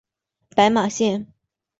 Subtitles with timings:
[0.55, 1.31] 白马线